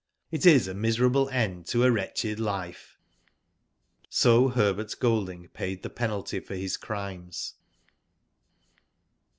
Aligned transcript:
It 0.31 0.47
is 0.47 0.67
a 0.67 0.73
miserable 0.73 1.29
end 1.29 1.67
to 1.67 1.83
a 1.83 1.91
wretched 1.91 2.39
life." 2.39 2.97
So 4.09 4.47
Herbert 4.47 4.95
Golding 4.99 5.49
paid 5.49 5.83
the 5.83 5.91
penalty 5.91 6.39
for 6.39 6.55
his 6.55 6.75
crimes. 6.75 7.53